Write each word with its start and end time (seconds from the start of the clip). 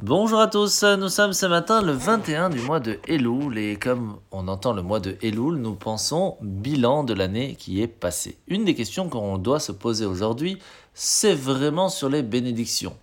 Bonjour 0.00 0.40
à 0.40 0.48
tous, 0.48 0.82
nous 0.82 1.08
sommes 1.08 1.32
ce 1.32 1.46
matin 1.46 1.80
le 1.80 1.92
21 1.92 2.50
du 2.50 2.60
mois 2.60 2.80
de 2.80 2.98
Elul 3.06 3.56
et 3.56 3.76
comme 3.76 4.18
on 4.32 4.48
entend 4.48 4.72
le 4.72 4.82
mois 4.82 4.98
de 4.98 5.16
Elul, 5.22 5.54
nous 5.54 5.76
pensons 5.76 6.36
bilan 6.42 7.04
de 7.04 7.14
l'année 7.14 7.54
qui 7.54 7.80
est 7.80 7.86
passée. 7.86 8.36
Une 8.48 8.64
des 8.64 8.74
questions 8.74 9.08
qu'on 9.08 9.38
doit 9.38 9.60
se 9.60 9.70
poser 9.70 10.04
aujourd'hui, 10.04 10.58
c'est 10.94 11.32
vraiment 11.32 11.88
sur 11.88 12.08
les 12.08 12.24
bénédictions. 12.24 12.96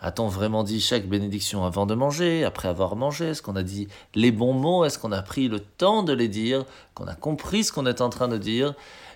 A-t-on 0.00 0.28
vraiment 0.28 0.64
dit 0.64 0.82
chaque 0.82 1.08
bénédiction 1.08 1.64
avant 1.64 1.86
de 1.86 1.94
manger, 1.94 2.44
après 2.44 2.68
avoir 2.68 2.94
mangé? 2.94 3.28
Est-ce 3.28 3.40
qu'on 3.40 3.56
a 3.56 3.62
dit 3.62 3.88
les 4.14 4.30
bons 4.30 4.52
mots? 4.52 4.84
Est-ce 4.84 4.98
qu'on 4.98 5.12
a 5.12 5.22
pris 5.22 5.48
le 5.48 5.60
temps 5.60 6.02
de 6.02 6.12
les 6.12 6.28
dire? 6.28 6.66
Qu'on 6.94 7.06
a 7.06 7.14
compris 7.14 7.64
ce 7.64 7.72
qu'on 7.72 7.86
est 7.86 8.02
en 8.02 8.10
train 8.10 8.28
de 8.28 8.36
dire? 8.36 8.74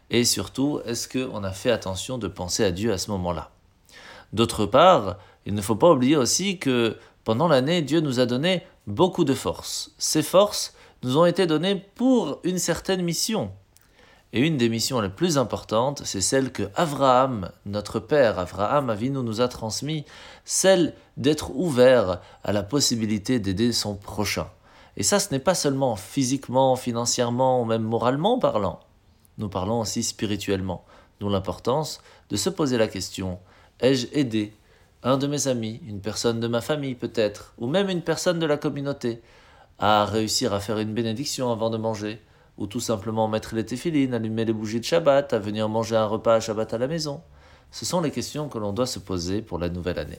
Et 0.08 0.24
surtout, 0.24 0.80
est-ce 0.86 1.06
qu'on 1.06 1.44
a 1.44 1.52
fait 1.52 1.70
attention 1.70 2.16
de 2.16 2.26
penser 2.26 2.64
à 2.64 2.70
Dieu 2.70 2.90
à 2.90 2.96
ce 2.96 3.10
moment-là? 3.10 3.50
D'autre 4.32 4.64
part, 4.64 5.16
il 5.44 5.54
ne 5.54 5.62
faut 5.62 5.76
pas 5.76 5.90
oublier 5.90 6.16
aussi 6.16 6.58
que 6.58 6.96
pendant 7.28 7.46
l'année, 7.46 7.82
Dieu 7.82 8.00
nous 8.00 8.20
a 8.20 8.24
donné 8.24 8.62
beaucoup 8.86 9.24
de 9.24 9.34
forces. 9.34 9.90
Ces 9.98 10.22
forces 10.22 10.72
nous 11.02 11.18
ont 11.18 11.26
été 11.26 11.46
données 11.46 11.76
pour 11.76 12.40
une 12.42 12.56
certaine 12.56 13.02
mission. 13.02 13.50
Et 14.32 14.40
une 14.40 14.56
des 14.56 14.70
missions 14.70 15.02
les 15.02 15.10
plus 15.10 15.36
importantes, 15.36 16.00
c'est 16.06 16.22
celle 16.22 16.52
que 16.52 16.70
Abraham, 16.74 17.50
notre 17.66 18.00
père 18.00 18.38
Abraham 18.38 18.88
Avinu, 18.88 19.18
nous 19.18 19.42
a 19.42 19.48
transmis, 19.48 20.06
celle 20.46 20.94
d'être 21.18 21.50
ouvert 21.54 22.22
à 22.44 22.52
la 22.54 22.62
possibilité 22.62 23.38
d'aider 23.38 23.72
son 23.72 23.94
prochain. 23.94 24.48
Et 24.96 25.02
ça, 25.02 25.20
ce 25.20 25.30
n'est 25.30 25.38
pas 25.38 25.54
seulement 25.54 25.96
physiquement, 25.96 26.76
financièrement 26.76 27.62
même 27.66 27.82
moralement 27.82 28.38
parlant. 28.38 28.80
Nous 29.36 29.50
parlons 29.50 29.80
aussi 29.80 30.02
spirituellement. 30.02 30.82
D'où 31.20 31.28
l'importance 31.28 32.00
de 32.30 32.36
se 32.36 32.48
poser 32.48 32.78
la 32.78 32.88
question 32.88 33.38
ai-je 33.80 34.06
aidé 34.12 34.54
un 35.02 35.16
de 35.16 35.26
mes 35.26 35.46
amis, 35.46 35.80
une 35.86 36.00
personne 36.00 36.40
de 36.40 36.48
ma 36.48 36.60
famille 36.60 36.94
peut-être, 36.94 37.54
ou 37.58 37.66
même 37.66 37.88
une 37.88 38.02
personne 38.02 38.38
de 38.38 38.46
la 38.46 38.56
communauté, 38.56 39.22
à 39.78 40.04
réussir 40.04 40.52
à 40.52 40.60
faire 40.60 40.78
une 40.78 40.92
bénédiction 40.92 41.52
avant 41.52 41.70
de 41.70 41.76
manger, 41.76 42.20
ou 42.56 42.66
tout 42.66 42.80
simplement 42.80 43.28
mettre 43.28 43.54
les 43.54 43.64
téfilines, 43.64 44.14
allumer 44.14 44.44
les 44.44 44.52
bougies 44.52 44.80
de 44.80 44.84
Shabbat, 44.84 45.32
à 45.32 45.38
venir 45.38 45.68
manger 45.68 45.96
un 45.96 46.06
repas 46.06 46.34
à 46.34 46.40
Shabbat 46.40 46.74
à 46.74 46.78
la 46.78 46.88
maison. 46.88 47.20
Ce 47.70 47.84
sont 47.84 48.00
les 48.00 48.10
questions 48.10 48.48
que 48.48 48.58
l'on 48.58 48.72
doit 48.72 48.86
se 48.86 48.98
poser 48.98 49.40
pour 49.40 49.58
la 49.58 49.68
nouvelle 49.68 49.98
année. 49.98 50.18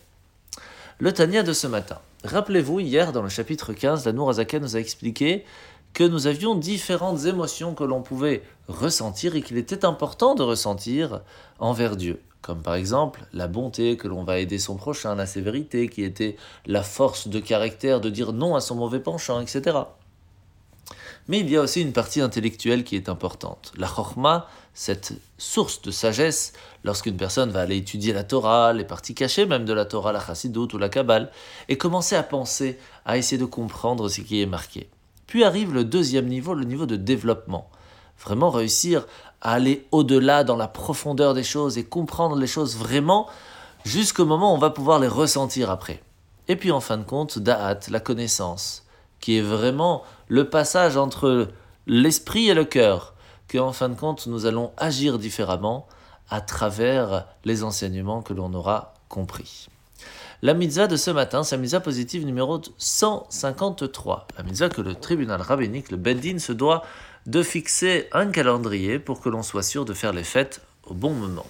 Le 1.00 1.12
Tania 1.12 1.44
de 1.44 1.54
ce 1.54 1.68
matin. 1.68 2.00
Rappelez-vous, 2.24 2.80
hier 2.80 3.12
dans 3.12 3.22
le 3.22 3.30
chapitre 3.30 3.74
15, 3.74 4.06
la 4.06 4.14
Nourazaken 4.14 4.62
nous 4.62 4.76
a 4.78 4.80
expliqué 4.80 5.46
que 5.94 6.04
nous 6.04 6.28
avions 6.28 6.56
différentes 6.56 7.26
émotions 7.26 7.74
que 7.74 7.84
l'on 7.84 8.02
pouvait 8.02 8.44
ressentir 8.68 9.36
et 9.36 9.42
qu'il 9.42 9.58
était 9.58 9.84
important 9.84 10.36
de 10.36 10.44
ressentir 10.44 11.22
envers 11.58 11.96
Dieu 11.96 12.22
comme 12.42 12.62
par 12.62 12.76
exemple 12.76 13.26
la 13.34 13.48
bonté, 13.48 13.98
que 13.98 14.08
l'on 14.08 14.24
va 14.24 14.40
aider 14.40 14.60
son 14.60 14.76
prochain, 14.76 15.16
la 15.16 15.26
sévérité, 15.26 15.90
qui 15.90 16.04
était 16.04 16.38
la 16.66 16.84
force 16.84 17.28
de 17.28 17.40
caractère 17.40 18.02
de 18.02 18.10
dire 18.10 18.34
non 18.34 18.56
à 18.56 18.62
son 18.62 18.76
mauvais 18.76 19.00
penchant, 19.00 19.42
etc. 19.42 19.78
Mais 21.28 21.42
il 21.42 21.50
y 21.50 21.58
a 21.58 21.62
aussi 21.62 21.82
une 21.82 21.94
partie 21.94 22.22
intellectuelle 22.22 22.84
qui 22.84 22.96
est 22.96 23.08
importante. 23.08 23.72
La 23.78 23.88
chorma, 23.88 24.48
cette 24.74 25.14
source 25.38 25.82
de 25.84 25.92
sagesse, 25.92 26.54
lorsqu'une 26.84 27.18
personne 27.18 27.52
va 27.52 27.62
aller 27.62 27.78
étudier 27.78 28.14
la 28.14 28.24
Torah, 28.24 28.74
les 28.74 28.84
parties 28.84 29.14
cachées 29.14 29.46
même 29.46 29.66
de 29.66 29.74
la 29.74 29.86
Torah, 29.86 30.12
la 30.12 30.26
Chassidut 30.26 30.74
ou 30.74 30.78
la 30.80 30.90
Kabbale, 30.90 31.30
et 31.68 31.78
commencer 31.78 32.16
à 32.16 32.24
penser, 32.24 32.80
à 33.06 33.18
essayer 33.18 33.38
de 33.38 33.46
comprendre 33.46 34.10
ce 34.10 34.22
qui 34.22 34.42
est 34.42 34.48
marqué. 34.48 34.90
Puis 35.28 35.44
arrive 35.44 35.72
le 35.72 35.84
deuxième 35.84 36.26
niveau, 36.26 36.56
le 36.56 36.66
niveau 36.66 36.88
de 36.88 36.96
développement. 36.96 37.70
Vraiment 38.20 38.50
réussir 38.50 39.06
à 39.42 39.54
aller 39.54 39.88
au-delà 39.92 40.44
dans 40.44 40.58
la 40.58 40.68
profondeur 40.68 41.34
des 41.34 41.44
choses 41.44 41.78
et 41.78 41.86
comprendre 41.86 42.36
les 42.36 42.48
choses 42.48 42.76
vraiment 42.76 43.28
jusqu'au 43.86 44.26
moment 44.26 44.52
où 44.52 44.56
on 44.56 44.60
va 44.60 44.70
pouvoir 44.70 45.00
les 45.00 45.08
ressentir 45.08 45.70
après. 45.70 46.04
Et 46.48 46.56
puis 46.56 46.72
en 46.72 46.80
fin 46.80 46.98
de 46.98 47.04
compte, 47.04 47.40
Da'at, 47.40 47.80
la 47.90 48.00
connaissance, 48.00 48.86
qui 49.20 49.38
est 49.38 49.42
vraiment 49.42 50.04
le 50.28 50.50
passage 50.50 50.98
entre 50.98 51.48
l'esprit 51.88 52.50
et 52.50 52.54
le 52.54 52.66
cœur, 52.66 53.14
que 53.48 53.58
en 53.58 53.72
fin 53.72 53.90
de 53.90 53.96
compte 53.96 54.28
nous 54.28 54.46
allons 54.46 54.72
agir 54.78 55.20
différemment 55.20 55.88
à 56.30 56.42
travers 56.42 57.26
les 57.46 57.64
enseignements 57.64 58.22
que 58.22 58.34
l'on 58.34 58.54
aura 58.54 58.94
compris. 59.08 59.68
La 60.42 60.54
mitzvah 60.54 60.88
de 60.88 60.96
ce 60.96 61.12
matin, 61.12 61.44
c'est 61.44 61.56
la 61.56 61.62
mitzvah 61.62 61.82
positive 61.82 62.26
numéro 62.26 62.62
153. 62.78 64.28
La 64.38 64.44
mitzvah 64.44 64.70
que 64.70 64.82
le 64.82 64.96
tribunal 64.96 65.42
rabbinique, 65.42 65.92
le 65.92 65.98
Bendin, 65.98 66.40
se 66.40 66.54
doit 66.54 66.84
de 67.26 67.44
fixer 67.44 68.08
un 68.12 68.28
calendrier 68.28 69.00
pour 69.00 69.22
que 69.22 69.30
l'on 69.30 69.44
soit 69.44 69.64
sûr 69.64 69.86
de 69.86 69.94
faire 69.94 70.14
les 70.14 70.24
fêtes 70.24 70.62
au 70.86 70.94
bon 70.94 71.14
moment. 71.14 71.46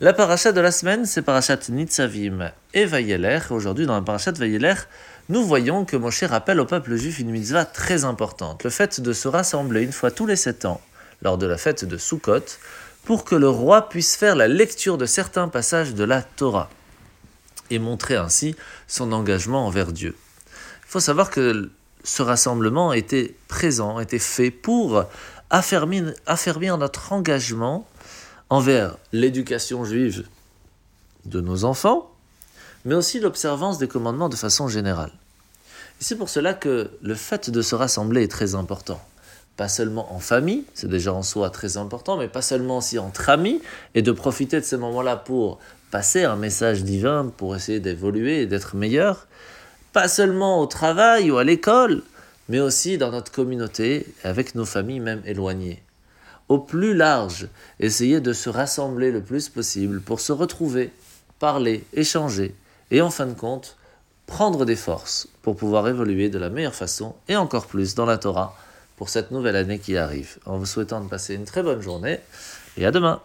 La 0.00 0.12
paracha 0.12 0.52
de 0.52 0.60
la 0.60 0.72
semaine, 0.72 1.06
c'est 1.06 1.22
parachat 1.22 1.58
Nitzavim 1.68 2.50
et 2.74 2.84
Vayeler. 2.84 3.38
Aujourd'hui, 3.50 3.86
dans 3.86 3.94
la 3.94 4.02
parachat 4.02 4.32
Vayeler, 4.32 4.74
nous 5.28 5.44
voyons 5.44 5.84
que 5.84 5.96
Moshe 5.96 6.24
rappelle 6.24 6.60
au 6.60 6.66
peuple 6.66 6.96
juif 6.96 7.18
une 7.18 7.30
mitzvah 7.30 7.64
très 7.64 8.04
importante, 8.04 8.64
le 8.64 8.70
fait 8.70 9.00
de 9.00 9.12
se 9.12 9.28
rassembler 9.28 9.82
une 9.82 9.92
fois 9.92 10.10
tous 10.10 10.26
les 10.26 10.36
sept 10.36 10.64
ans, 10.64 10.80
lors 11.22 11.38
de 11.38 11.46
la 11.46 11.56
fête 11.56 11.84
de 11.84 11.96
Sukkot, 11.96 12.44
pour 13.04 13.24
que 13.24 13.34
le 13.34 13.48
roi 13.48 13.88
puisse 13.88 14.16
faire 14.16 14.36
la 14.36 14.48
lecture 14.48 14.98
de 14.98 15.06
certains 15.06 15.48
passages 15.48 15.94
de 15.94 16.04
la 16.04 16.22
Torah 16.22 16.68
et 17.70 17.78
montrer 17.78 18.16
ainsi 18.16 18.56
son 18.88 19.12
engagement 19.12 19.66
envers 19.66 19.92
Dieu. 19.92 20.16
Il 20.46 20.88
faut 20.88 21.00
savoir 21.00 21.30
que 21.30 21.70
ce 22.04 22.22
rassemblement 22.22 22.92
était 22.92 23.34
présent, 23.48 24.00
était 24.00 24.18
fait 24.18 24.50
pour 24.50 25.04
affermir, 25.50 26.78
notre 26.78 27.12
engagement 27.12 27.86
envers 28.50 28.96
l'éducation 29.12 29.84
juive 29.84 30.26
de 31.24 31.40
nos 31.40 31.64
enfants, 31.64 32.10
mais 32.84 32.94
aussi 32.94 33.20
l'observance 33.20 33.78
des 33.78 33.88
commandements 33.88 34.28
de 34.28 34.36
façon 34.36 34.68
générale. 34.68 35.12
Et 36.00 36.04
c'est 36.04 36.16
pour 36.16 36.28
cela 36.28 36.54
que 36.54 36.90
le 37.00 37.14
fait 37.14 37.50
de 37.50 37.62
se 37.62 37.74
rassembler 37.74 38.24
est 38.24 38.30
très 38.30 38.54
important. 38.54 39.00
Pas 39.56 39.68
seulement 39.68 40.12
en 40.14 40.18
famille, 40.18 40.64
c'est 40.74 40.88
déjà 40.88 41.12
en 41.12 41.22
soi 41.22 41.50
très 41.50 41.76
important, 41.76 42.16
mais 42.16 42.28
pas 42.28 42.42
seulement 42.42 42.78
aussi 42.78 42.98
entre 42.98 43.28
amis, 43.28 43.60
et 43.94 44.02
de 44.02 44.10
profiter 44.10 44.58
de 44.58 44.64
ces 44.64 44.78
moments-là 44.78 45.16
pour 45.16 45.58
passer 45.90 46.24
un 46.24 46.36
message 46.36 46.82
divin, 46.82 47.30
pour 47.36 47.54
essayer 47.54 47.78
d'évoluer 47.78 48.42
et 48.42 48.46
d'être 48.46 48.74
meilleur, 48.74 49.28
pas 49.92 50.08
seulement 50.08 50.60
au 50.60 50.66
travail 50.66 51.30
ou 51.30 51.38
à 51.38 51.44
l'école, 51.44 52.02
mais 52.48 52.60
aussi 52.60 52.98
dans 52.98 53.10
notre 53.10 53.32
communauté, 53.32 54.06
avec 54.24 54.54
nos 54.54 54.64
familles 54.64 55.00
même 55.00 55.22
éloignées. 55.26 55.82
Au 56.48 56.58
plus 56.58 56.94
large, 56.94 57.48
essayer 57.80 58.20
de 58.20 58.32
se 58.32 58.50
rassembler 58.50 59.10
le 59.10 59.22
plus 59.22 59.48
possible 59.48 60.00
pour 60.00 60.20
se 60.20 60.32
retrouver, 60.32 60.90
parler, 61.38 61.84
échanger, 61.92 62.54
et 62.90 63.00
en 63.00 63.10
fin 63.10 63.26
de 63.26 63.34
compte, 63.34 63.76
prendre 64.26 64.64
des 64.64 64.76
forces 64.76 65.28
pour 65.42 65.56
pouvoir 65.56 65.88
évoluer 65.88 66.28
de 66.28 66.38
la 66.38 66.50
meilleure 66.50 66.74
façon 66.74 67.14
et 67.28 67.36
encore 67.36 67.66
plus 67.66 67.94
dans 67.94 68.06
la 68.06 68.18
Torah 68.18 68.56
pour 68.96 69.08
cette 69.08 69.30
nouvelle 69.30 69.56
année 69.56 69.78
qui 69.78 69.96
arrive. 69.96 70.38
En 70.46 70.58
vous 70.58 70.66
souhaitant 70.66 71.00
de 71.00 71.08
passer 71.08 71.34
une 71.34 71.44
très 71.44 71.62
bonne 71.62 71.80
journée 71.80 72.20
et 72.76 72.86
à 72.86 72.90
demain. 72.90 73.20